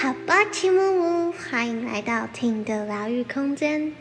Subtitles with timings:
[0.00, 3.92] 好吧，齐木木，欢迎来到听的疗愈空间。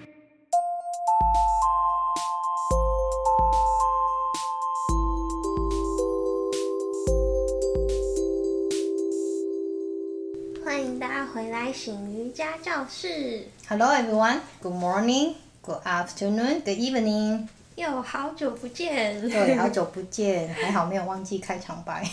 [10.63, 13.47] 欢迎大家回来醒瑜伽教室。
[13.67, 15.33] Hello everyone, good morning,
[15.63, 17.47] good afternoon, good evening.
[17.77, 22.03] 又好久不见，对，好久不见，还好没有忘记开场白。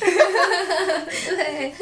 [1.27, 1.73] 对，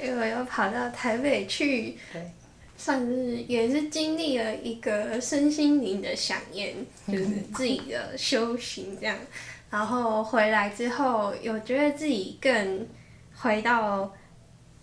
[0.00, 2.32] 因为我又跑到台北去，对，
[2.74, 6.74] 算是也是经历了一个身心灵的想念，
[7.06, 9.14] 就是自己的修行这样。
[9.68, 12.88] 然后回来之后，有觉得自己更
[13.34, 14.10] 回到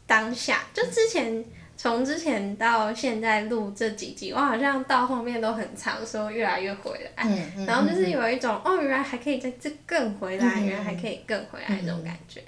[0.06, 1.44] 当下，就之前。
[1.82, 12.42] 从之前到现在录这几集，我好像到后面都很长，说越来越回来，嗯嗯、然后就是有一种、嗯、哦，原来还可以在这更回来，嗯、原来还可以更回来这种感觉。
[12.42, 12.46] 嗯、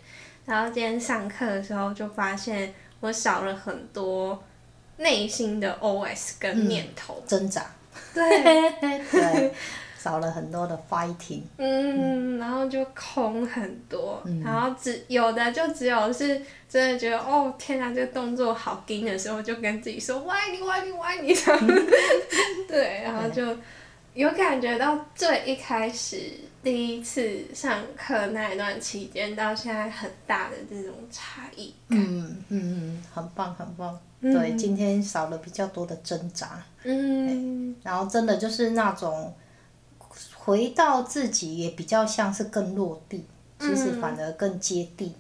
[0.48, 4.44] 然后今天上课的时候就发现，我少了很多
[4.98, 7.24] 内心的 OS 跟念头。
[7.26, 7.66] 挣扎，
[8.14, 8.44] 对。
[8.82, 9.54] 对。
[10.02, 21.36] 少了很多的 fighting，嗯，然后就空很多，嗯、然后只有的就只有是真的觉得哦天哪，这个动作好紧的时候，就跟自己说歪你
[22.68, 23.56] 对，然后就
[24.16, 26.18] 有感觉到最一开始
[26.64, 32.60] 第一次上课那一段期间到现在很大的这种差异感，嗯嗯
[32.98, 39.32] 嗯，很棒很棒，嗯、对，今天少了比较多的挣扎，嗯，然后真的就是那种。
[40.44, 43.24] 回到自己也比较像是更落地，
[43.60, 45.14] 其实反而更接地，嗯、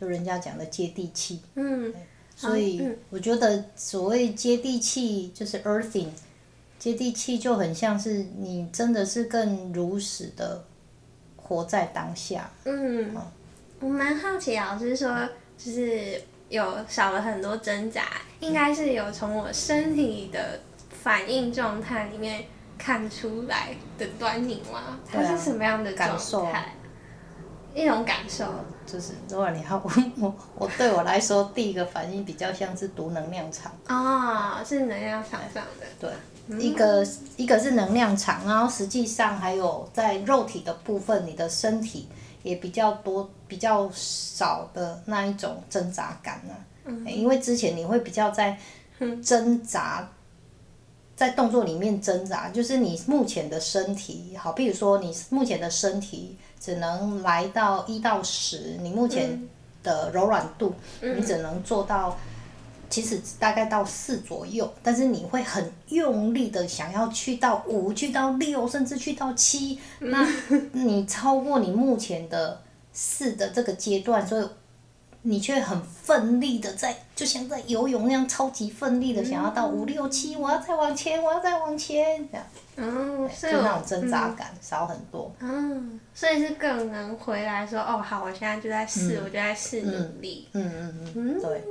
[0.00, 1.40] 就人家讲的接地气。
[1.56, 1.92] 嗯，
[2.36, 6.06] 所以我觉得所谓接地气就是 earthing，
[6.78, 10.64] 接地气就很像是你真的是更如实的
[11.36, 12.48] 活在当下。
[12.62, 13.22] 嗯，嗯
[13.80, 18.04] 我蛮好奇老师说，就是有少了很多挣扎，
[18.38, 20.60] 应该是有从我身体的
[21.02, 22.44] 反应状态里面。
[22.82, 24.98] 看出来的端倪吗？
[25.12, 26.48] 它是什么样的感受？
[27.74, 28.46] 一种感受。
[28.86, 33.70] 就是如果你要问我， 我对我来说，第一个反应比较像是读能量场。
[33.84, 35.86] 啊、哦，是能量场上的。
[36.00, 36.10] 对，
[36.48, 42.08] 嗯、一个一个是能量场，然后实际上还有在肉体的部分，你的身体
[42.42, 46.64] 也比较多、比较少的那一种挣扎感呢、啊。
[46.86, 48.58] 嗯、因为之前你会比较在
[49.22, 50.08] 挣扎。
[51.20, 59.46] 在动作里面挣扎，就是你目前的身体好，比如说你目前的身体只能来到一到十，你目前
[59.82, 60.72] 的柔软度，
[61.02, 62.16] 嗯、你只能做到，
[62.88, 70.26] 其实大概到四左右，但是你会很用力的想要去到五，去到六，甚至去到七，那
[70.72, 72.62] 你超过你目前的
[72.94, 74.48] 四的这个阶段，所以。
[75.22, 82.46] 你却很奋力的在，就像在游泳那样，超级奋力的想要到五六七，我要再往前，我要再往前，这样。
[82.76, 85.30] 嗯，所以就那种挣扎感少很多。
[85.40, 90.48] 嗯，所以是更能回来说，哦，好，我现在就在试，我就在试努力。
[90.52, 91.40] 嗯嗯嗯。
[91.42, 91.62] 对。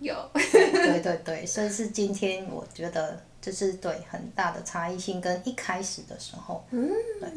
[0.00, 0.14] 有。
[0.34, 6.62] 对对对，所以是今天我觉得就是对很大的差异性，跟一开始的时候。
[6.72, 6.90] 嗯。
[7.18, 7.30] 对。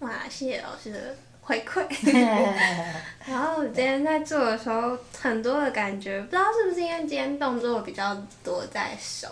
[0.00, 1.14] 哇，谢谢老师的。
[1.44, 1.84] 回馈，
[3.28, 9.28] 然后我今天在做的时候，很多的感觉，不知道是不是因为今天动作比较多在手，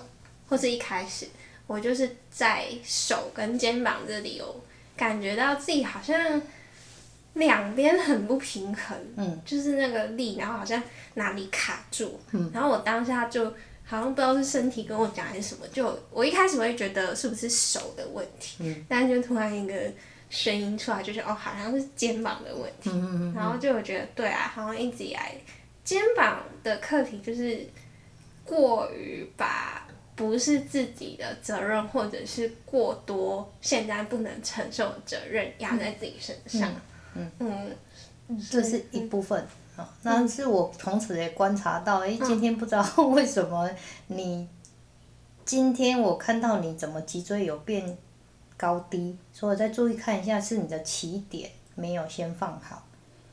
[0.47, 1.27] 或是一开始
[1.67, 4.63] 我就是在手跟肩膀这里有
[4.95, 6.41] 感觉到自己好像
[7.33, 10.83] 两边很不平衡，嗯，就是那个力，然后好像
[11.15, 13.47] 哪里卡住，嗯，然后我当下就
[13.87, 19.75] 好像不知道是身体跟我讲还是什么，就我一开始会觉得是不是手的问题，嗯，但是就突然一个。
[20.35, 25.35] 声音出来就是哦，好像是肩膀的问题，嗯嗯嗯、然后就我觉得对啊，好像一直以来
[25.85, 27.61] 肩膀的课题就是
[28.43, 36.73] 过于把不是自己的责任或者是过多现在不能承受的责任压在自己身上，
[37.15, 37.71] 嗯嗯，
[38.29, 38.41] 嗯。
[38.51, 39.39] 这是一部分。
[39.77, 39.87] 啊。
[40.03, 43.71] 但是我同时也观察到，哎，今天不知道为什么
[44.07, 44.49] 你
[45.45, 47.99] 今天我看到你怎么脊椎有变。
[48.63, 52.85] 高低，所以再注意看一下，是你的起点没有先放好。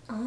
[0.07, 0.17] 哦。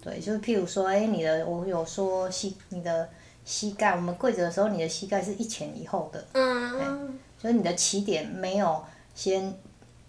[0.00, 3.08] 对，就是譬如说，哎，你的我有说膝，你的
[3.44, 6.24] 膝盖，我们跪着的时候，你的膝盖是一前一后的。
[6.34, 7.18] 嗯。
[7.42, 8.84] 就是你的起点没有
[9.16, 9.52] 先。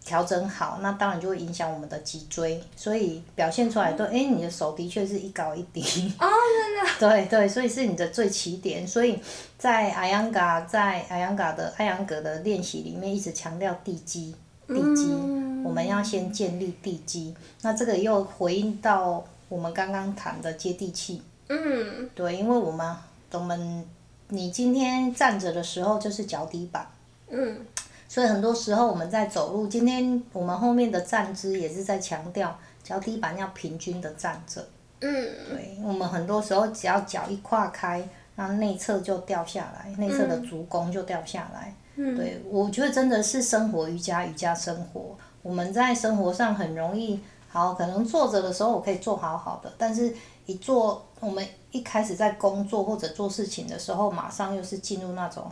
[0.06, 5.81] 调整好，那当然就会影响我们的脊椎，所以表现出来都，哎、欸，你的手的确是一高一低。
[6.19, 7.25] 哦，真的。
[7.25, 9.19] 对对，所以是你的最起点，所以
[9.57, 14.36] 在艾扬嘎在艾扬嘎的艾扬格的练习里面，一直强调地基，
[14.68, 17.34] 地基，嗯、我们要先建立地基。
[17.63, 21.24] 那这个又回应到我们刚刚谈的接地气。
[21.50, 22.08] 嗯。
[22.13, 22.96] 对，因为我们
[23.31, 23.84] 我们
[24.28, 26.88] 你今天站着的时候就是脚底板。
[27.30, 27.58] 嗯。
[28.07, 34.66] 所以很多时候我们在走路，今天我们后面的站姿也是在强调脚底板要平均的站着。
[35.02, 35.10] 嗯。
[35.50, 41.75] 对，我们很多时候只要脚一跨开，那内侧就掉下来，内侧的足弓就掉下来。
[41.96, 42.16] 嗯。
[42.16, 45.18] 对，我觉得真的是生活瑜伽，瑜伽生活。
[45.42, 47.19] 我们在生活上很容易，
[47.50, 50.13] 好，可能坐着的时候我可以坐好好的，但是
[50.46, 55.51] 一坐，我们一开始在工作或者做事情的时候，马上又是进入那种。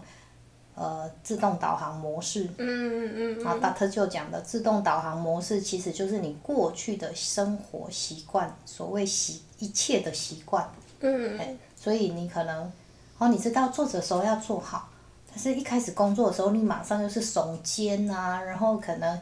[0.75, 2.45] 呃，自动导航模式。
[2.57, 3.43] 嗯嗯嗯。
[3.43, 10.67] 然后达特就讲的自动导航模式，其实就是你过去的生活习惯，所谓习一切的习惯。
[11.01, 11.37] 嗯。
[11.37, 12.71] 哎，所以你可能，
[13.19, 14.89] 哦，你知道坐着的时候要坐好，
[15.29, 19.21] 但是一开始工作的时候，你马上又是耸肩啊，然后可能，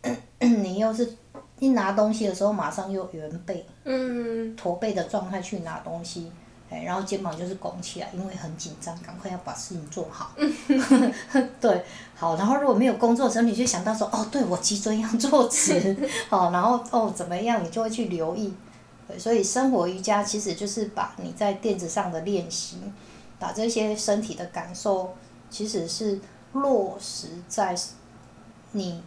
[0.40, 1.14] 你又是
[1.58, 3.66] 一拿东西的时候，马上又圆背。
[3.84, 4.56] 嗯。
[4.56, 6.32] 驼背的状态去拿东西。
[6.68, 10.32] 哎，然后肩膀就是拱起来，因为很紧张，赶快要把事情做好。
[11.60, 11.84] 对，
[12.14, 15.96] 好，然后如果没有工作的时候，你就想到说，哦，对，我脊椎要坐直，
[16.28, 18.52] 好，然后哦怎么样，你就会去留意。
[19.06, 22.78] 对，所以生活瑜伽其实就是把你在垫子上的练习，
[23.38, 25.14] 把这些身体的感受，
[25.48, 26.20] 其实是
[26.52, 27.76] 落实在
[28.72, 29.00] 你。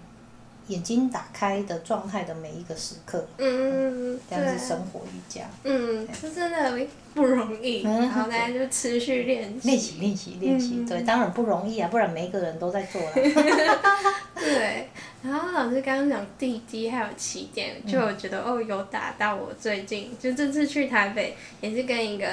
[0.69, 5.41] 眼睛打开的状态的每一个时刻，嗯，这样子生活瑜伽。
[5.63, 9.67] 嗯，是真的不容易，嗯、然后大家就持续练习。
[9.67, 13.11] 练习练习练习，对，当然不容易啊，不然每一个人都在做了。
[14.37, 14.87] 对，
[15.23, 22.27] 然后老师刚刚讲地基还有起点，就我觉得、嗯、哦，有打到我最近，就这次去台北也是跟一个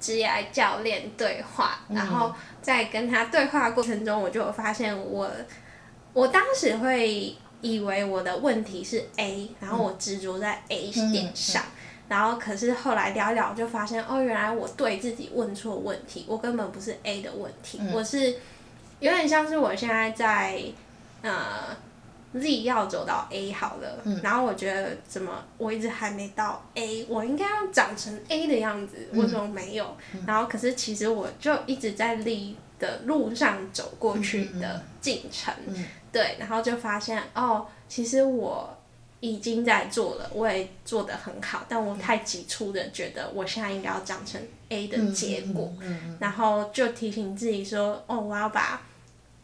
[0.00, 5.28] 职业教练对话，嗯、然后在跟他对话过程中，我就有发现我，
[6.12, 7.34] 我当时会。
[7.62, 11.72] 以为我的问题是 A，然后我执着在 A 点上，嗯、
[12.08, 18.30] 然后可是后来聊聊就发现，哦，原来我对自己问错问题，我根本不是 A 的问题，嗯、我是
[19.00, 20.62] 有点像是我现在在
[21.22, 21.76] 呃
[22.34, 29.96] Z 要走到 A 好了，嗯、然后我觉得怎么我一直还没到 A，我应该要长成 A 的样子，为什么没有？
[30.12, 35.54] 嗯、然后可是其实我就一直在 Z 的路上走过去的进程。
[36.16, 38.74] 对，然后就发现哦，其实我
[39.20, 44.40] 已经在做了，我也做得很好，但我太急促的觉得我现在应该要长成
[44.70, 45.70] A 的结果，
[46.18, 48.80] 然后就提醒自己说，哦，我要把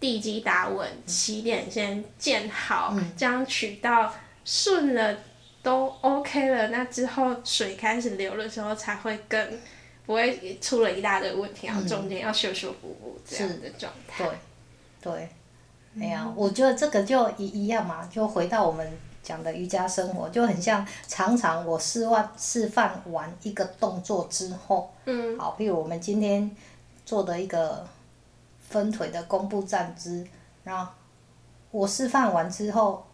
[0.01, 4.15] 地基打稳，起点先建好，嗯、这样渠道
[4.47, 5.15] 顺了
[5.63, 9.61] 都 OK 了，那之后水开始流的时候才会更
[10.07, 14.25] 不会出了一大堆问题，然后中间要修修补补这样的状态。
[14.25, 15.29] 对，对。
[16.01, 26.51] 哎呀，我觉得这个就一一样嘛，就回到我们讲的瑜伽生活，就很像常常我示范示范完一个动作之后，嗯，好，比如我们今天
[27.05, 27.87] 做的一个
[28.61, 30.27] 分腿的弓步站姿，
[30.65, 30.91] 然后
[31.71, 33.05] 我示范完之后，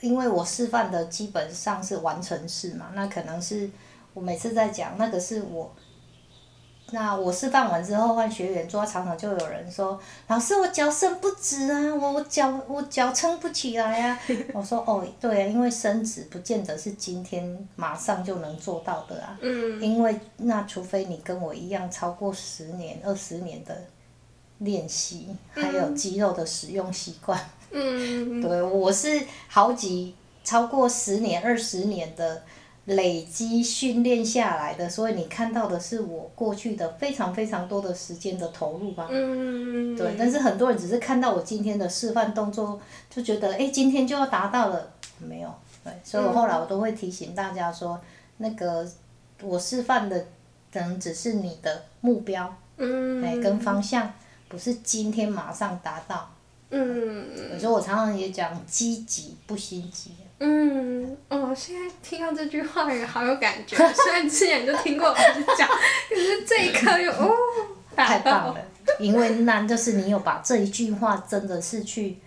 [0.00, 3.70] 因为我示范的基本上是完成式嘛，那可能是
[4.12, 5.72] 我每次在讲那个是我。
[6.92, 9.98] 那我示范完之后，换学员做，常常就有人说
[10.28, 14.20] ：“老师，我脚伸不直啊，我我脚我脚撑不起来呀、啊。”
[14.54, 19.36] 我说：“哦，对啊，因为伸直不见得是今天马上就能做到的啊。
[19.42, 19.82] 嗯。
[19.82, 23.76] 因为那除非你跟我一样超过十年、二十年的
[24.58, 27.36] 练习，还有肌肉的使用习惯。
[27.72, 28.40] 嗯。
[28.42, 30.14] 对，我是好几
[30.44, 32.42] 超过十年、二十年的。
[32.86, 39.08] 累积训练下来的，所以你看到的是我过去的非常非常多的时间的投入吧。
[39.10, 39.96] 嗯。
[39.96, 44.88] 对，但是很多人只是看到我今天的示范动作，就觉得哎，今天就要达到了，
[45.18, 45.52] 没有。
[45.82, 48.00] 对，所以我后来我都会提醒大家说，
[48.36, 48.88] 那个
[49.42, 50.26] 我示范的
[50.72, 54.12] 可能只是你的目标，嗯，哎，跟方向，
[54.48, 56.30] 不是今天马上达到。
[56.70, 57.26] 嗯。
[57.52, 60.12] 有时候我常常也讲积极不心急。
[60.38, 63.76] 嗯，哦，现在听到这句话也好有感觉。
[63.76, 67.34] 虽然之前就听过老师讲，可是这一刻又哦，
[67.96, 68.60] 太棒了。
[68.98, 72.18] 因为那就是你有把这一句话真的是去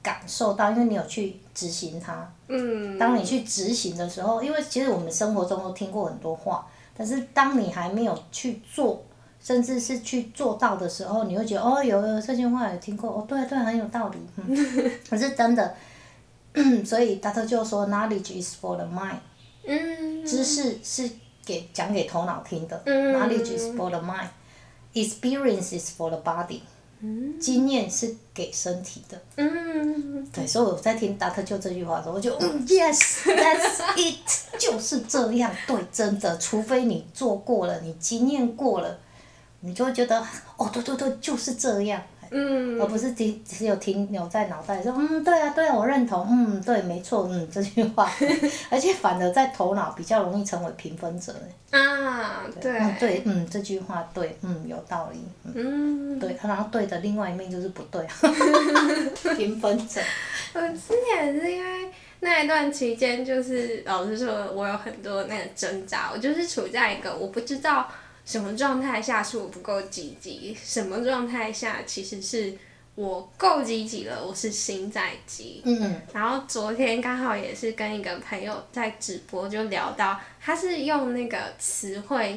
[0.00, 2.32] 感受到，因为你有去执行它。
[2.46, 2.96] 嗯。
[2.98, 6.64] 当你去执行的时候，因为其实我们生活中都听过很多话，
[6.96, 9.04] 但是当你还没有去做，
[9.40, 14.18] 甚至是去做到的时候，你会觉得哦，有有这句话有听过，哦，对对，很有道理。
[14.36, 14.56] 嗯。
[15.10, 15.74] 可是真的。
[16.84, 19.18] 所以达特就说，knowledge is for the mind，
[19.66, 21.08] 嗯，知识是
[21.44, 26.60] 给讲给头脑听的，嗯，knowledge is for the mind，experience is for the body，
[27.00, 34.18] 嗯，经验是给身体的，嗯，对，所以我在听达特就这句话的时候，我就，嗯，yes，that's it，
[34.58, 38.98] 就是这样，对，真的，除非你做过了，你经验过了，
[39.60, 42.02] 你就会觉得哦，对对对，就是这样。
[42.30, 48.10] 嗯，而不是只只有停留在脑袋说，嗯，对啊，对啊，我认同，嗯，对，没错，嗯，这句话，
[48.70, 51.34] 而且反而在头脑比较容易成为评分者。
[51.70, 55.18] 啊，对，对，嗯，对，嗯，这句话对，嗯，有道理，
[55.54, 58.06] 嗯，对，然后对的另外一面就是不对，
[59.36, 60.00] 评分者。
[60.54, 61.90] 我之前是因为
[62.20, 67.88] 那一段期间，就是老实说，我有很多那个挣扎，我就是处在一个我不知道。
[68.26, 70.54] 什么状态下是我不够积极？
[70.60, 72.52] 什么状态下其实是
[72.96, 74.20] 我够积极了？
[74.26, 75.62] 我是心在急。
[75.64, 76.02] 嗯。
[76.12, 82.36] 然后昨天刚好也是跟一个朋友在直播，就聊到他是用那个词汇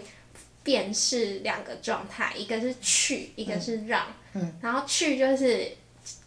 [0.63, 4.05] 辨识两个状态，一个是去，一个是让。
[4.34, 4.53] 嗯。
[4.62, 5.67] 然后去就是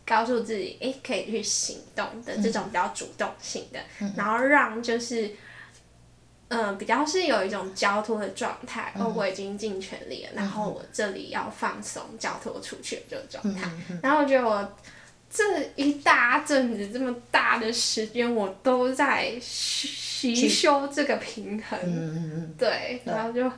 [0.04, 3.78] 告诉自己，诶，可以去行动的这种比较主动性的。
[4.00, 4.12] 嗯。
[4.16, 5.30] 然后让就是。
[6.54, 13.70] 嗯，比较是有一种交托的状态，哦，我已经尽全力了，嗯、然后我这里要放松，交托出去的这个状态。
[14.02, 14.76] 然后我觉得我
[15.30, 15.42] 这
[15.76, 21.78] 一大阵子这么大的时间，我都在习修这个平衡。
[21.82, 23.50] 嗯、对，然后就，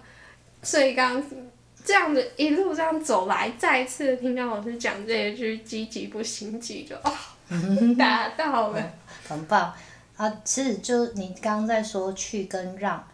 [0.63, 1.21] 所以刚
[1.85, 7.13] 这样子一路这样走来，再一次听到老师讲这一句“积极不心急”，就哦，
[7.99, 8.93] 达到了，
[9.29, 9.75] 很棒。
[10.17, 13.05] 啊，其实就你刚刚在说去跟让，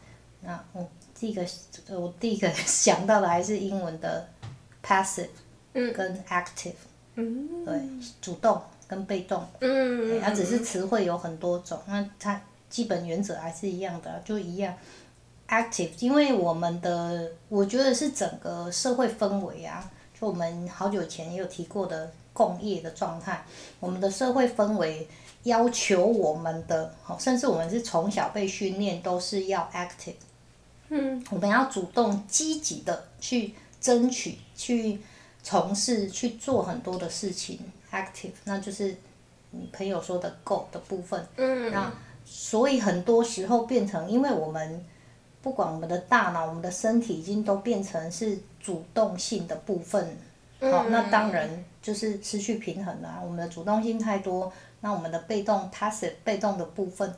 [0.42, 0.86] 那我
[1.18, 1.42] 第一个
[1.88, 4.28] 我第一个 想到的还是英文的
[4.84, 5.28] passive，
[5.72, 6.74] 跟 active，
[7.14, 7.80] 嗯，对，
[8.20, 12.38] 主动跟被动，嗯，它只是词汇有很多种，那它
[12.68, 14.74] 基本原则还是一样的，就一样
[15.48, 19.90] ，active，因为我们的我觉得是整个社会氛围啊，
[20.20, 23.42] 就我们好久前也有提过的共业的状态，
[23.78, 25.08] 我们的社会氛围。
[25.44, 30.12] 要求我们的，甚至我们是从小被训练都是要 active，
[30.90, 35.00] 嗯，我们要主动积极的去争取、去
[35.42, 37.58] 从事、去做很多的事情
[37.90, 38.94] ，active，那就是
[39.50, 41.90] 你朋友说的 go 的部分，嗯，那
[42.26, 44.84] 所以很多时候变成，因为我们
[45.40, 50.18] 不管我们的大脑、我们的身体已经都变成是主动性的部分，
[50.60, 54.52] 好，那当然就是失去平衡了，我们的主动性太多。
[54.82, 57.14] 那我们的被动，passive 被动的部分，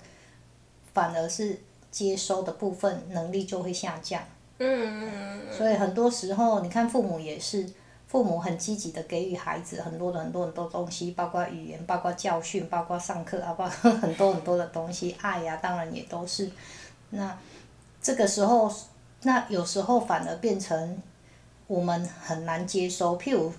[0.92, 4.20] 反而是接收的部分能力就会下降。
[4.58, 5.42] 嗯。
[5.50, 7.64] 所以很多时候，你看父母也是，
[8.08, 16.50] 父母很积极的给予孩子很多的很多很多东西，包括语言，包括教训，包括上课啊，包括 很多很多的东西，爱呀、啊，当然也都是。
[17.10, 17.38] 那
[18.00, 18.68] 这个时候，
[19.22, 21.00] 那有时候反而变成
[21.68, 23.52] 我们很难接收，譬如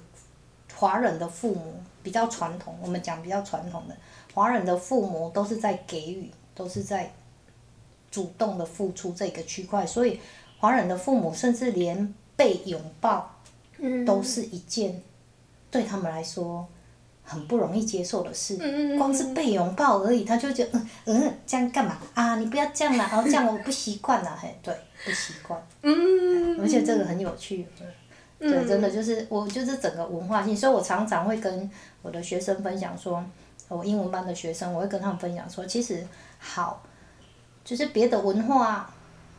[0.75, 1.75] 华人的父母。
[2.03, 3.95] 比较传统，我们讲比较传统的
[4.33, 7.11] 华人的父母都是在给予，都是在
[8.11, 10.19] 主动的付出这个区块，所以
[10.59, 13.39] 华人的父母甚至连被拥抱，
[14.05, 15.01] 都是一件
[15.71, 16.67] 对他们来说
[17.23, 18.57] 很不容易接受的事。
[18.97, 22.35] 光是被拥抱而已，他就觉得嗯嗯，这样干嘛啊？
[22.35, 25.61] 你不要这样啦，然后这样我不习惯啦，嘿，对，不习惯。
[25.81, 27.67] 嗯，而且这个很有趣。
[27.77, 27.87] 对，
[28.49, 31.69] 真的就是我就是整个文化性，所以我常常会跟
[32.01, 33.23] 我的学生分享说，
[33.69, 36.05] 我英文班的学生，我会跟他们分享说，其实
[36.39, 36.83] 好，
[37.63, 38.93] 就是别的文化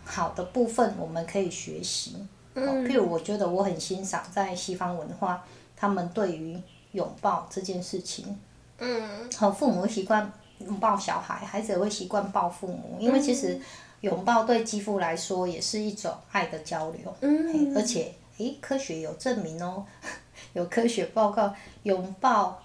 [0.04, 2.26] 好的部分我们可以学习。
[2.54, 2.84] 嗯。
[2.87, 5.44] 譬如我觉得我很欣赏在西方文化，
[5.76, 6.58] 他们对于
[6.92, 8.38] 拥抱这件事情，
[8.78, 9.30] 嗯。
[9.37, 13.61] 和父母习惯拥抱小孩，孩子也会习惯抱父母，因为其实
[14.00, 17.14] 拥抱对肌肤来说也是一种爱的交流。
[17.20, 17.76] 嗯。
[17.76, 18.14] 而且。
[18.38, 19.85] 诶，科学有证明哦，
[20.55, 22.61] 有科学报告，拥抱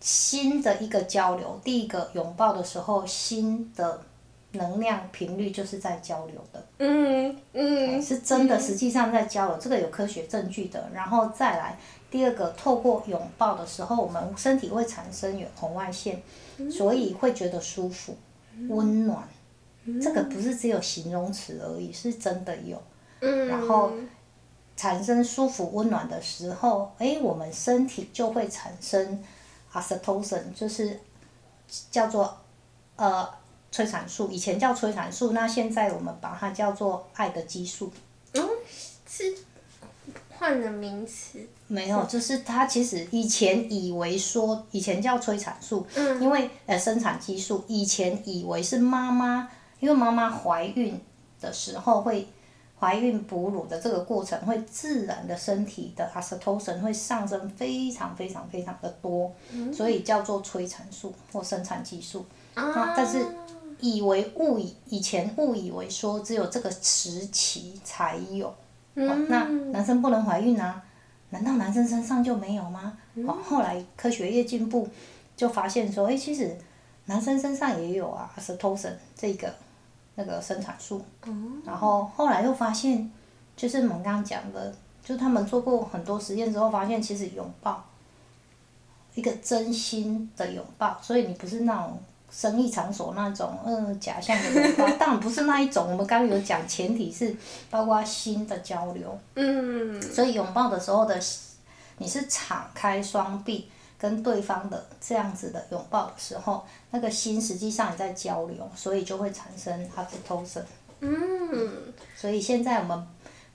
[0.00, 1.58] 新的一个交流。
[1.64, 4.02] 第一个拥抱的时候，心的
[4.52, 6.66] 能量频率就是在交流的。
[6.78, 8.02] 嗯嗯。
[8.02, 10.88] 是真的，实际上在交流，这个有科学证据的。
[10.92, 11.78] 然后再来，
[12.10, 16.22] 第二个，透过拥抱的时候，我们身体会产生有红外线，
[16.70, 18.16] 所以会觉得舒服、
[18.68, 19.26] 温暖。
[20.02, 22.82] 这个不是只有形容词而已，是真的有。
[23.48, 23.90] 然后。
[24.78, 29.20] 产生舒服温暖的时候，诶，我们身体就会产生
[29.72, 31.00] oxytocin，就是
[31.90, 32.38] 叫做
[32.94, 33.28] 呃
[33.72, 37.92] 催产素，以前叫催产素，那现在我们把它叫做爱的激素。
[38.34, 38.48] 嗯，
[39.04, 39.36] 是
[40.30, 41.44] 换了名词。
[41.66, 51.00] 没有，就是它其实以前以为说以前叫催产素，嗯，因为呃生产激素，以前以为是妈妈，因为妈妈怀孕
[51.40, 52.28] 的时候会。
[52.80, 59.32] 怀孕哺乳的这个过程会自然的身体的 oxytocin 会上升非常非常非常的多，
[59.72, 62.24] 所以叫做催产素或生产激素。
[62.54, 63.24] 啊，但是
[63.80, 70.82] 以为误以以前误以为说只有这个时期才有，哦，那男生不能怀孕啊？
[71.30, 72.96] 难道男生身上就没有吗？
[73.26, 74.88] 哦，后来科学越进步，
[75.36, 76.56] 就发现说，哎，其实
[77.04, 79.52] 男生身上也有啊，oxytocin 这个
[80.18, 81.02] 那个生产素。
[81.64, 83.10] 然后后来又发现，
[83.56, 87.82] 就是我们刚刚讲的，就他们做过很多实验之后，发现其实拥抱，
[89.14, 91.98] 一个真心的拥抱，所以你不是那种。
[92.30, 95.90] 生意场所那种，嗯，假象的拥抱，当然不是那一种。
[95.90, 97.34] 我们刚刚有讲，前提是
[97.70, 99.18] 包括心的交流。
[99.34, 100.02] 嗯。
[100.02, 101.18] 所以拥抱的时候的，
[101.96, 110.62] 你是敞开双臂跟对方的这样子的拥抱的时候，那个心实际上也在交流，所以就会产生 oxytocin。
[111.00, 111.92] 嗯。
[112.16, 113.06] 所以现在我们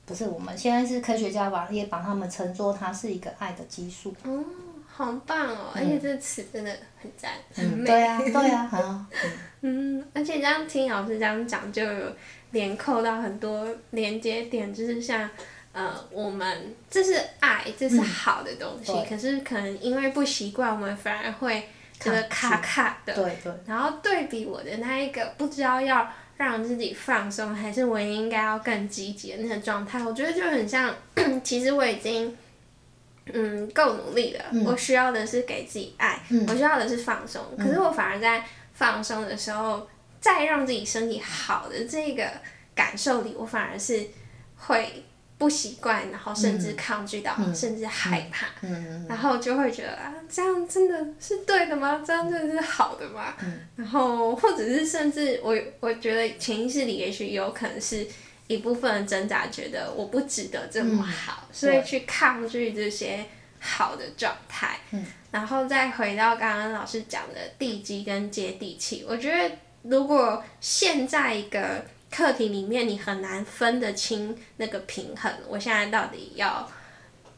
[0.06, 4.14] 不是我们现在是科学家吧，也把他们称作它是一个爱的激素。
[4.24, 4.46] 嗯
[4.96, 5.72] 好棒哦！
[5.74, 6.72] 而且这个词真的
[7.02, 7.84] 很赞，很美。
[7.84, 9.06] 对呀，对呀，好。
[9.62, 12.16] 嗯，而且这样听老师这样讲，就有
[12.52, 15.28] 连扣到很多连接点，就是像
[15.74, 21.68] 呃，我们这是爱，这是好的东西，可是可能因为不习惯，我们反而会
[22.00, 23.14] 觉得卡卡的。
[23.14, 23.52] 对对。
[23.68, 30.96] 然后对比我的那一个不知道要让自己放松，还是我应该要更积极的那个状态，我觉得就很像，
[31.44, 32.38] 其实我已经。
[33.34, 34.44] 嗯，够努力了。
[34.52, 37.42] 嗯、我需要的是给自己爱，嗯、我需要的是放松。
[37.58, 39.88] 嗯、可是我反而在放松的时候，
[40.20, 42.30] 再让自己身体好的这个
[42.76, 44.06] 感受里，我反而是
[44.58, 45.06] 会
[45.44, 48.48] 不习惯，然后甚至抗拒到，嗯、甚至害怕。
[49.10, 52.02] 然后就会觉得啊，这样真的是对的吗？
[52.08, 53.34] 这样真的是好的吗？
[53.44, 58.08] 嗯、然后或者是甚至我我觉得潜意识里也许有可能是。
[58.46, 63.26] 一部分挣扎，觉得我不值得这么好，嗯、所以去抗拒这些
[63.58, 64.78] 好的状态。
[64.92, 76.70] 嗯、然后再回到刚刚老师讲的地基跟接地气，我觉得如果现在一个课题里面你很难分得清那个平衡，我现在到底要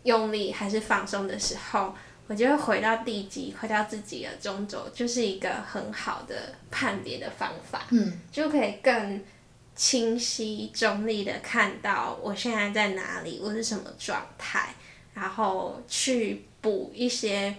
[0.04, 1.96] 用力还是放松的时候，
[2.28, 7.84] 我就会回到地基，回到自己的中轴，就是一个很好的判别的方法。
[7.92, 9.24] 嗯，就可以更。
[9.78, 14.74] 清晰中立的看到我现在在哪里，我是什么状态，
[15.14, 17.54] 然后去补一些，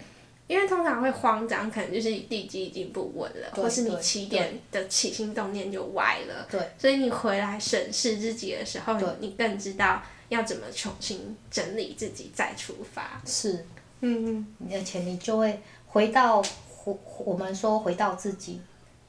[0.47, 13.21] 因为通常会慌张，可能就是你地基已经不稳了，或是你起点的起心动念就歪了，对所以你回来审视自己的时候，你更知道要怎么重新整理自己再出发。
[13.25, 13.67] 是，
[14.01, 18.61] 嗯嗯，而且你就会回到回我们说回到自己，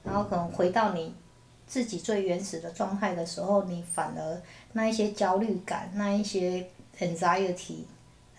[0.04, 1.14] 然后可能回到你。
[1.70, 6.66] 自己最原始的状态的时候，你反而那一些焦虑感，那一些
[6.98, 7.80] anxiety、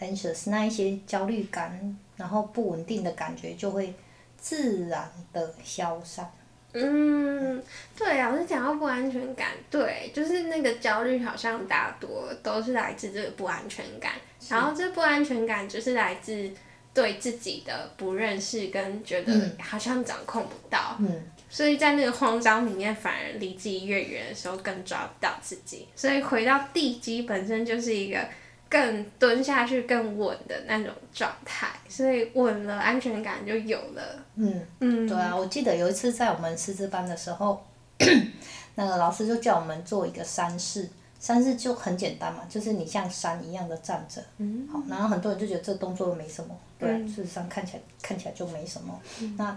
[0.00, 3.94] anxious，那一些焦虑感，然后不稳定的感觉就会
[4.36, 6.30] 自然的消散。
[6.74, 7.62] 嗯，
[7.96, 14.12] 对啊，我是讲到不安全感，对，就是那个焦虑好像大多都是来自这个不安全感，
[14.50, 16.50] 然后这不安全感就是来自
[16.92, 20.96] 对自己的不认识跟觉得好像掌控不到。
[20.98, 21.06] 嗯。
[21.08, 25.88] 嗯所以在那个慌张里面，反而离自己越远的时候，更抓不到自己。
[25.96, 28.22] 所以回到地基本身就是一个
[28.68, 31.68] 更蹲下去、更稳的那种状态。
[31.88, 34.02] 所以稳了，安全感就有了。
[34.36, 37.62] 嗯嗯，对啊，我记得有一次在我们师资班的时候，
[38.76, 44.22] 那个老师就叫我们做一个山式，山式就很简单嘛，就是你像山一样的站着。
[44.38, 44.68] 嗯。
[44.72, 49.00] 好，然后很多人就觉得这动作没什么，对，嗯、事实上看起来看起来就没什么。
[49.20, 49.56] 嗯、那。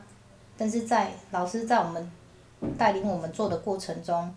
[0.57, 2.11] 但是在老师在我们
[2.77, 4.31] 带领我们做的过程中，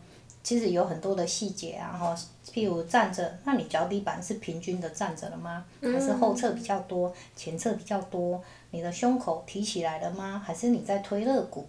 [0.45, 2.17] 其实有很多的细节啊，哈，
[2.53, 5.65] 譬如站着，那你脚底板是平均的站着了吗？
[5.81, 8.41] 还是后侧比较多，前侧比较多？
[8.71, 10.41] 你的胸口提起来了吗？
[10.45, 11.67] 还是你在推肋骨？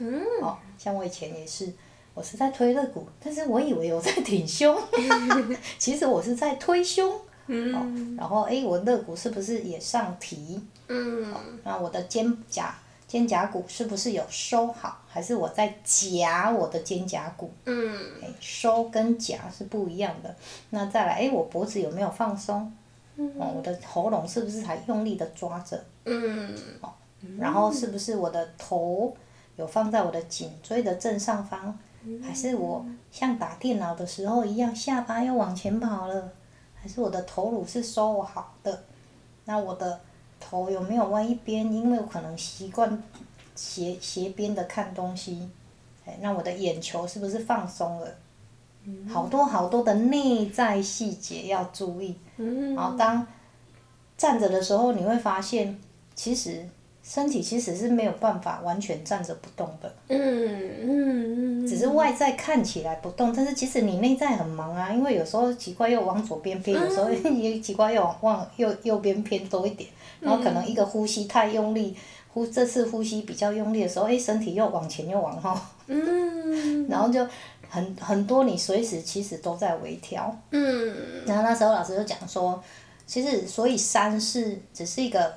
[0.00, 1.72] 嗯，哦，像我以前也是，
[2.14, 4.76] 我是在推肋骨，但是我以为我在挺胸，
[5.78, 7.18] 其实我是在推胸。
[7.46, 10.60] 嗯，哦，然后哎，我肋骨是不是也上提？
[10.88, 12.64] 嗯，哦，那我的肩胛。
[13.08, 17.48] 肩胛骨是不是有收好，还是我在夹我的肩胛骨？
[17.64, 20.34] 嗯，哎，收跟夹是不一样的。
[20.70, 22.72] 那再来，哎，我脖子有没有放松？
[23.14, 25.80] 嗯，哦，我的喉咙是不是还用力的抓着？
[26.04, 26.92] 嗯，哦，
[27.38, 29.16] 然后是不是我的头
[29.54, 31.78] 有放在我的颈椎的正上方？
[32.22, 36.32] 还是我像打电脑的时候一样，下巴又往前跑了？
[36.74, 38.82] 还是我的头颅是收好的？
[39.44, 40.00] 那我的。
[40.38, 41.72] 头有没有歪一边？
[41.72, 43.02] 因为我可能习惯
[43.54, 45.48] 斜斜边的看东西，
[46.04, 48.14] 哎，那我的眼球是不是放松了？
[48.84, 52.16] 嗯、好多好多的内在细节要注意。
[52.36, 53.26] 嗯、然后当
[54.16, 55.78] 站着的时候，你会发现，
[56.14, 56.68] 其实
[57.08, 59.94] 身体其实是没有办法完全站着不动的。
[60.08, 61.66] 嗯嗯嗯。
[61.66, 69.88] 只是外在看起来不动，但是其实你内在很忙啊，因为有时候奇怪又往左边偏，有时候也奇怪又往往右右边偏多一点，
[70.18, 71.96] 然后可能一个呼吸太用力，
[72.32, 75.56] 呼这次呼吸比较用力的时候，哎，身体又往前又往后。
[75.86, 76.88] 嗯。
[76.88, 77.24] 然后就
[77.68, 80.36] 很很多，你随时其实都在微调。
[80.50, 81.24] 嗯。
[81.24, 82.60] 然后那时候老师就讲说，
[83.06, 85.32] 其实所以三是只是一个。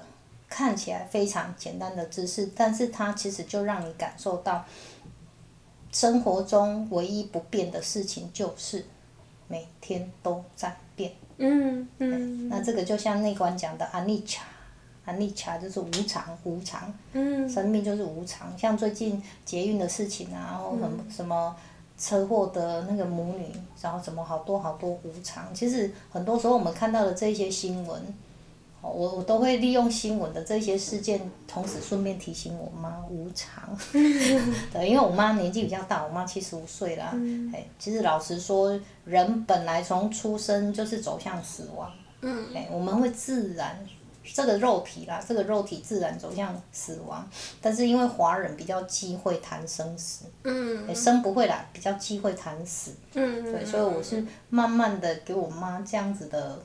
[0.50, 4.66] 看起来非常简单的姿势，但是它其实就让你感受到，
[5.92, 8.84] 生活中唯一不变的事情就是
[9.48, 11.14] 每天都在变。
[11.38, 12.50] 嗯嗯。
[12.50, 14.44] 那这个就像内观讲的阿尼卡，
[15.06, 16.92] 阿尼卡就是无常，无常。
[17.14, 17.48] 嗯。
[17.48, 21.56] 生命就是无常，像最近捷运的事情啊，然后什么什么
[21.96, 25.54] 车祸的那个母女，然后什么好多好多无常。
[25.54, 28.02] 其实很多时候我们看到的这些新闻。
[28.82, 33.78] 我我都会利用新闻的这些事件，同时顺便提醒我妈无常。
[34.72, 37.14] 对，因为我妈年纪比较大，我妈七十五岁啦。
[37.54, 41.92] 哎，其实老实说，人本来从出生就是走向死亡。
[42.22, 42.48] 嗯。
[42.56, 43.86] 哎，我们会自然
[44.24, 47.28] 这个肉体啦，这个肉体自然走向死亡。
[47.62, 50.26] 但是因为华人比较忌讳谈生死。
[50.44, 50.96] 嗯。
[50.96, 52.94] 生不会啦，比较忌讳谈死。
[53.14, 53.52] 嗯。
[53.52, 56.58] 对，所以我是慢慢的给我妈这样子的。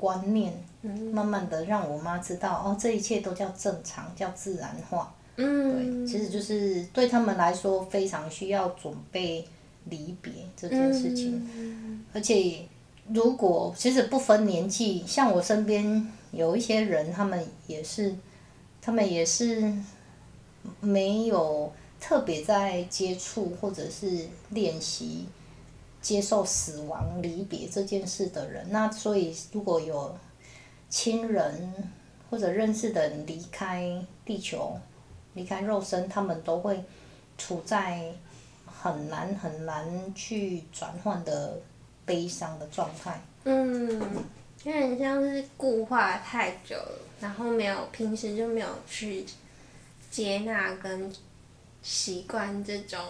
[0.00, 0.50] 观念，
[0.82, 5.14] 慢慢的让我妈知道，哦，这一切都叫正常，叫自然化。
[5.36, 9.46] 嗯，对，其实就是对他们来说非常需要准备
[9.86, 11.48] 离别这件事情。
[11.56, 12.66] 嗯，而且，
[13.08, 18.14] 如果其实不分年纪，像我身边有一些人，他们也是，
[18.80, 19.72] 他们也是
[20.80, 25.26] 没有特别在接触或者是练习。
[26.02, 30.16] 接受死亡、离别这件事的人，那所以如果有
[30.90, 31.72] 亲人
[32.28, 33.90] 或者认识的人离开
[34.26, 34.78] 地球、
[35.32, 36.84] 离开肉身，他们都会
[37.38, 38.12] 处在
[38.66, 41.58] 很难很难去转换的
[42.04, 43.18] 悲伤的状态。
[43.44, 43.98] 嗯，
[44.64, 49.24] 有点像是固化太久了，然后没有平时就没有去
[50.10, 51.10] 接纳跟
[51.80, 53.00] 习惯这种。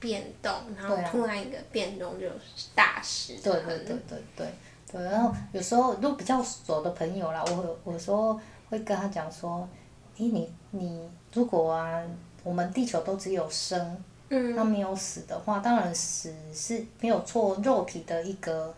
[0.00, 3.34] 变动，然后突然一个变动就是大事。
[3.42, 4.46] 对对对对对
[4.90, 9.68] 对，然后有时候都比较熟的朋友啦，我我说会跟他讲说，
[10.16, 12.02] 诶你你如果啊，
[12.42, 18.74] 我们地球都只有生，嗯，那没有死的话，当然死是没有错，肉体的一个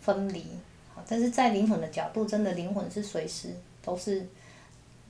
[0.00, 0.46] 分离，
[1.08, 3.50] 但是在灵魂的角度，真的灵魂是随时
[3.82, 4.26] 都是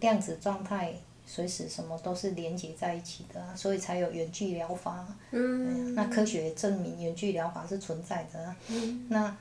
[0.01, 0.95] 量子状态。
[1.27, 5.07] 随时什么都是连接在一起的，所以才有远距疗法。
[5.31, 5.95] 嗯。
[5.95, 8.55] 那科学证明远距疗法是存在的。
[8.69, 9.07] 嗯。
[9.09, 9.35] 那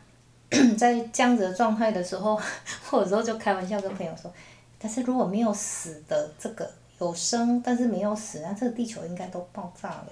[0.78, 2.40] 在这样子的状态的时候，
[2.92, 4.32] 我有时候就开玩笑跟朋友说，
[4.80, 6.70] 但是如果没有死的这个。
[7.00, 10.08] 有生，但是没有死，那这个地球应该都爆炸了，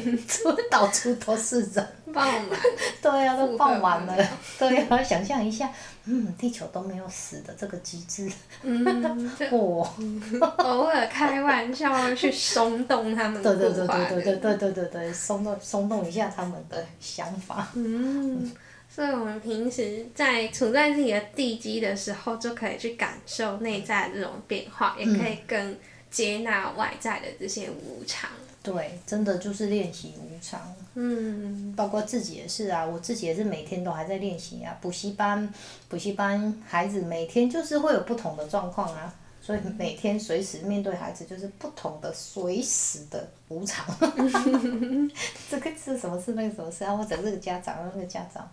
[0.70, 1.86] 到处都是人。
[2.10, 2.48] 爆满。
[3.02, 4.16] 对啊，都爆满了。
[4.58, 5.70] 对啊，想象一下，
[6.06, 8.32] 嗯，地球都没有死的这个机制。
[8.62, 9.30] 嗯。
[9.50, 9.90] 哇。
[10.64, 13.54] 偶尔开玩笑去松动他们的。
[13.54, 17.68] 对对对对对对对对对，松动松动一下他们的想法。
[17.74, 18.50] 嗯。
[18.94, 25.78] 所以我们平时在处在自己的地基的时候，就可以去感受内在的这种变化，也可以跟。
[26.12, 28.28] 接纳外在的这些无常。
[28.62, 30.60] 对，真的就是练习无常。
[30.92, 31.72] 嗯。
[31.74, 34.76] 包括自己也是啊，我自己也是每天都还在练习啊。
[34.82, 35.50] 补习班，
[35.88, 43.84] 补习班孩子每天就是会有不同的状况啊，所以每天随时面对孩子就是不同的随时的无常。
[45.50, 46.32] 这个是什么事？
[46.32, 46.96] 那个什么事啊？
[46.96, 48.48] 或者这个家长，那个家长。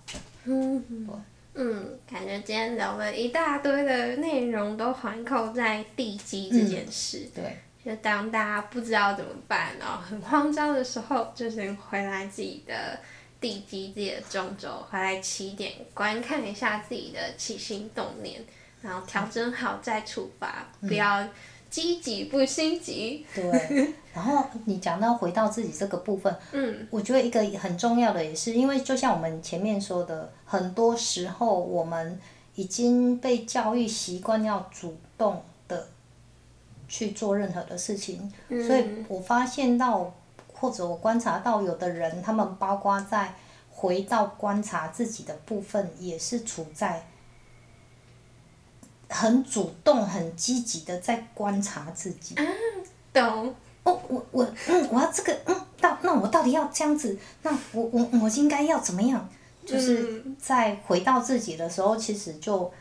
[0.45, 1.08] 嗯。
[1.54, 7.30] 嗯，感觉今天聊了一大堆的内容，都环扣在地基这件事。
[7.36, 7.58] 嗯、对。
[7.84, 12.99] 就当大家不知道怎么办，然后很慌张的时候，就先回来自己的
[13.39, 18.41] 地基、自己的中轴，回来起点，观看一下自己的起心动念，
[18.82, 21.26] 然后调整好再出发，嗯、不要。
[21.70, 23.24] 积极不心急。
[23.36, 32.20] 对， 然后你讲到回到自己这个部分， 嗯，我觉得一个很重要的也是，因为就像我们前面说的，很多时候我们
[32.56, 35.89] 已经被教育习惯要主动的
[36.88, 40.12] 去做任何的事情，嗯，所以我发现到
[40.52, 43.36] 或者我观察到有的人，他们包括在
[43.70, 47.06] 回到观察自己的部分，也是处在。
[49.10, 52.36] 很主动、很积极的在观察自己。
[52.36, 52.45] 啊，
[53.12, 53.54] 懂。
[53.84, 57.17] 哦，我我嗯，我要这个嗯，到那我到底要这样子？
[57.41, 59.28] 那我我我应该要怎么样？
[59.65, 62.72] 就是在回到自己的时候，其实就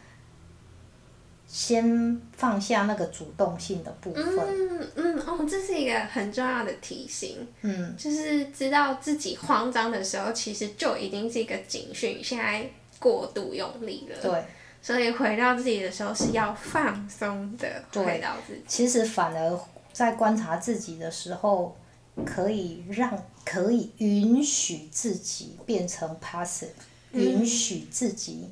[1.46, 4.38] 先放下那个主动性的部分。
[4.38, 7.46] 嗯嗯哦，这是一个很重要的提醒。
[7.62, 14.16] 嗯，就是知道自己慌张的时候，其实就已经是一个警讯，现在过度用力了。
[14.20, 14.44] 对。
[14.80, 18.62] 所以回到自己的时候是要放松的，回到自己。
[18.66, 19.60] 其实反而
[19.92, 21.76] 在观察自己的时候，
[22.24, 26.68] 可以让可以允许自己变成 passive，
[27.12, 28.50] 嗯，允许自己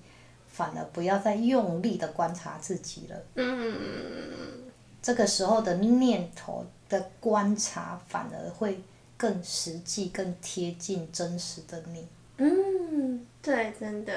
[0.53, 3.23] 反而不要再用力的观察自己了。
[3.37, 4.63] 嗯。
[5.03, 8.83] 这个时候的念头的观察反而会
[9.17, 12.05] 更实际、更贴近真实的你。
[12.39, 14.13] 嗯，对，真的。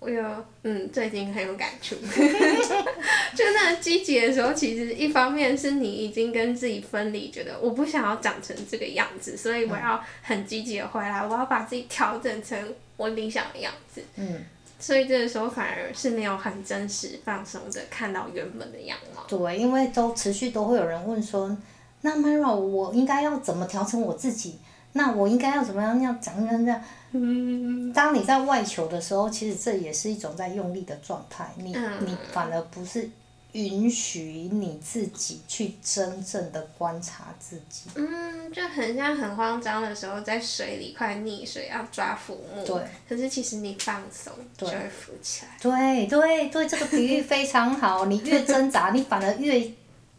[0.00, 0.24] 我有，
[0.62, 1.94] 嗯，最近很有感触，
[3.36, 12.58] 就那积极的时候，其实一方面是你已经跟自己分离，觉得我不想要长成这个样子，所以我要很积极的回来，我要把自己调整成
[12.96, 14.02] 我理想的样子。
[14.16, 14.44] 嗯。
[14.78, 19.22] 所以这个时候反而是没有很真实放松的看到原本的样貌。
[19.28, 21.54] 对，因为都持续都会有人问说，
[22.00, 24.58] 那 Myra，我应该要怎么调成我自己？
[24.94, 26.00] 那我应该要怎么样？
[26.00, 26.82] 要怎样这样？
[27.12, 31.52] 嗯，当你在外求的时候，其实这也是一种在用力的状态。
[31.56, 33.10] 你你反而不是
[33.52, 37.90] 允许你自己去真正的观察自己。
[37.96, 42.64] 嗯，就很像很慌张的时候，在水里快溺水要抓浮木。
[42.64, 42.80] 对。
[43.08, 45.56] 可是其实你放松就会浮起来。
[45.60, 48.06] 对对对，这个比喻非常好。
[48.06, 49.68] 你越挣扎，你反而越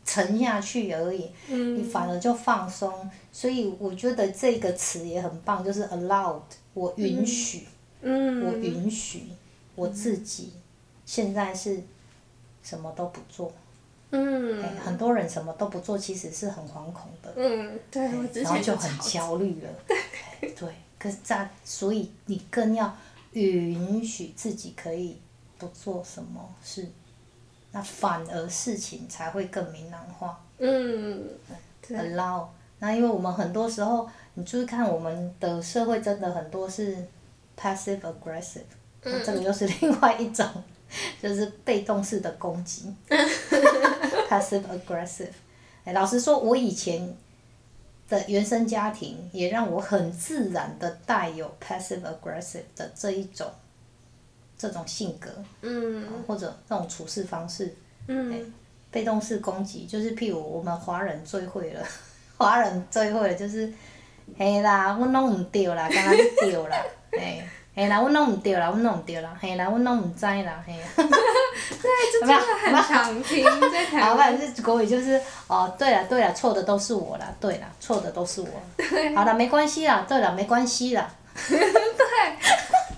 [0.04, 1.32] 沉下去而已。
[1.47, 1.77] 嗯。
[1.77, 6.41] 你反而就放松，所以我觉得这个词也很棒，就是 allowed。
[6.73, 7.67] 我允许，
[8.01, 9.23] 嗯、我允许
[9.75, 10.53] 我自己
[11.05, 11.81] 现在是
[12.63, 13.51] 什么都不做。
[14.13, 17.34] 嗯欸、很多人什么都不做，其实是很惶恐的。
[17.38, 19.69] 嗯，对，欸、然后就很焦虑了。
[20.41, 22.93] 对，可是在，所以你更要
[23.31, 25.17] 允许自己可以
[25.57, 26.89] 不做什么事，
[27.71, 30.43] 那反而事情才会更明朗化。
[30.57, 31.29] 嗯，
[31.88, 32.47] 对，allow。
[32.82, 34.10] 那因为我们很多时候。
[34.34, 36.96] 你注意看我们的社会真的很多是
[37.60, 38.62] passive aggressive，
[39.04, 40.48] 那、嗯、这个又是另外一种，
[41.22, 42.96] 就是被动式的攻击。
[44.30, 45.34] passive aggressive，
[45.84, 47.13] 哎，老实说，我以前
[48.08, 53.52] 的原生家庭也让我很自然的带有 passive aggressive 的这一种，
[54.58, 55.30] 这种性格，
[55.62, 57.76] 嗯，或者这种处事方式，
[58.08, 58.54] 嗯，
[58.89, 61.86] 被动式攻击就是譬如我们华人最会了，
[62.41, 63.71] 华人最会了就是。
[64.39, 66.77] 嘿啦，阮拢毋对啦，敢若你对啦，
[67.12, 67.43] 嘿，
[67.75, 70.73] 嘿啦，阮拢毋对啦，阮拢毋对啦，嘿啦，阮拢毋知啦，嘿。
[70.97, 74.10] 对，这真的很常听在台湾。
[74.10, 78.47] 好，反正国语就是哦，对了对了，错的都是我啦，对了，错的都是我。
[78.77, 79.13] 对。
[79.13, 81.08] 好了，没关系啦，对了，没关系啦。
[81.36, 81.60] 对，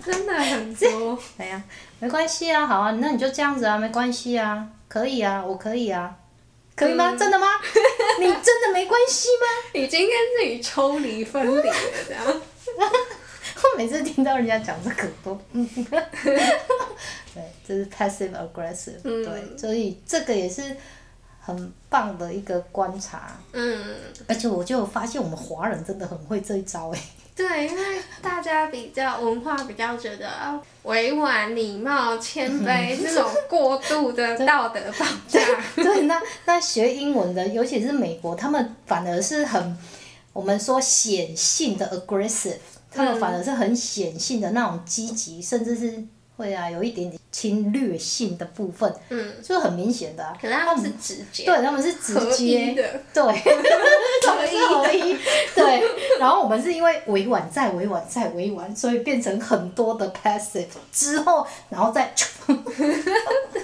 [0.05, 1.17] 真的很多。
[1.37, 1.63] 哎呀，
[1.99, 6.15] 没关系啊，好啊，那你就这样子啊，没关系啊，可以啊，我可以啊。
[6.75, 7.11] 可以吗？
[7.11, 7.47] 嗯、真的吗？
[8.19, 9.79] 你真的没关系吗？
[9.79, 11.75] 已经跟自己抽离分离了，
[12.07, 12.23] 这样。
[12.75, 15.39] 我每次听到人家讲这个都，
[17.33, 20.75] 对，这是 passive aggressive，、嗯、对，所以这个也是
[21.39, 23.39] 很棒的一个观察。
[23.53, 23.95] 嗯。
[24.27, 26.99] 而且我就发现我们华人真的很会这一招哎。
[27.35, 30.29] 对，因为大家比较文化比较觉得
[30.83, 35.39] 委婉、礼貌、谦卑这种过度的 道德绑架。
[35.75, 39.77] 对，那那学英文的，尤其是美国，他们反而是很
[40.31, 42.57] 我们说显性的 aggressive，
[42.91, 46.03] 他们反而是很显性的那种积极，甚至是。
[46.35, 50.35] 会啊，有一点点侵略性的部分，嗯，就是很明显的、啊。
[50.41, 53.23] 可是他们是直接，对，他们是直接的，对，
[54.25, 55.17] 合一合一，
[55.55, 55.83] 对。
[56.19, 62.13] 然后我们是因为委婉再委婉再委婉，所以变成很多的 passive 之后，然后再，
[62.47, 63.61] 对，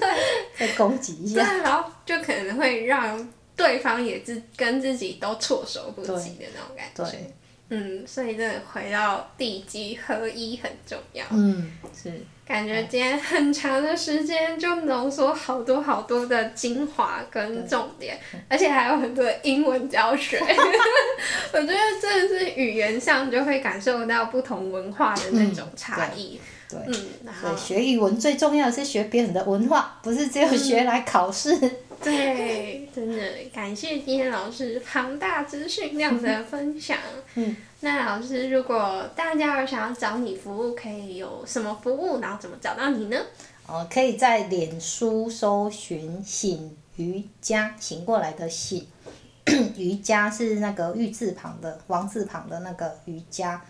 [0.57, 7.03] 再攻击一下，对，然后就可能会让对方也是跟自己都措手不及的那种感觉。
[7.03, 7.33] 对，
[7.69, 11.25] 嗯，所以真的回到地基合一很重要。
[11.31, 12.11] 嗯，是。
[12.49, 20.39] 感觉今天很长的时间就浓缩好多好多的精华跟重点，而且还有很多英文教学。
[21.53, 26.41] 我觉得真的是语言上就会感受到不同文化的那种差异。
[26.67, 31.55] 对，嗯，然后学语文最重要的是学别人的文化，不是只有学来考试。
[31.55, 33.21] 嗯对，真的
[33.53, 36.97] 感谢今天老师庞大资讯量的分享。
[37.35, 42.19] 嗯，那老师，如果大家有想要找你服务，可以有什么服务？
[42.21, 43.17] 然后怎么找到你呢？
[43.67, 48.87] 哦，可以在脸书搜寻“醒瑜伽”，醒过来的“醒”，
[49.77, 53.61] 瑜伽是那个玉字旁的王字旁的那个瑜伽，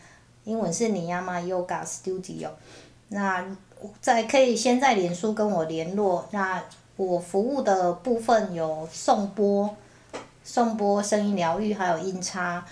[0.46, 2.50] 英文是 Niyama Yoga Studio。
[3.10, 3.44] 那
[4.00, 6.28] 在可以先在脸书跟我联络。
[6.32, 6.64] 那
[7.06, 9.74] 我服务的部分有颂钵、
[10.44, 12.66] 颂钵声音疗愈，还有音叉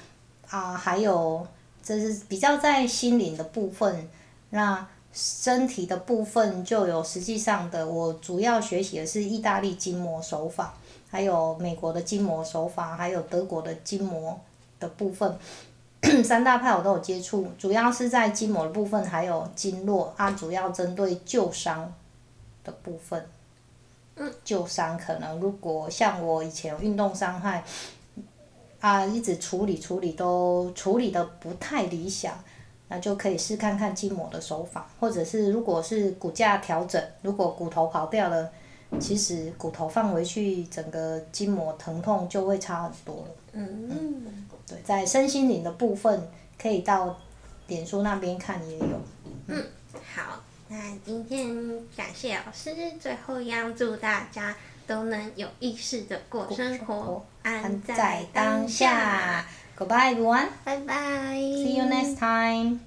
[0.49, 1.47] 啊，还有
[1.81, 4.09] 这是比较在心灵的部分。
[4.49, 10.73] 那身体的部分就有实际上的，我主要学习的是意大利筋膜手法，
[11.09, 14.37] 还有美国的筋膜手法，还有德国的筋膜
[14.77, 15.37] 的部分。
[16.21, 21.93] 三大派我都有接触，主要是在筋膜的部分，还有经络啊，主要针对旧伤
[22.65, 23.25] 的部分。
[24.43, 27.63] 旧伤可能如果像我以前运动伤害，
[28.79, 32.33] 啊，一直处理处理都处理得不太理想，
[32.87, 38.49] 那就可以试看看筋膜的手法，或者是如果是骨架调整，如果骨头跑掉了，
[38.99, 43.27] 其实骨头放回去，整个筋膜疼痛就会差很多了。
[43.53, 44.47] 嗯嗯。
[44.67, 46.29] 对，在身心灵的部分，
[46.61, 47.17] 可以到
[47.67, 49.01] 脸书那边看也有。
[49.47, 49.65] 嗯，
[50.13, 51.47] 好，那今天
[51.95, 59.45] 感谢老师，最后一样祝大家都能有意识的过生活，安在当下。
[59.77, 60.47] Goodbye everyone.
[60.65, 61.37] Bye bye.
[61.37, 62.79] See you next time.